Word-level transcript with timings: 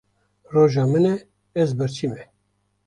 Roja 0.53 0.85
min 0.91 1.05
e 1.13 1.15
ez 1.61 1.69
birçî 1.79 2.07
me. 2.11 2.21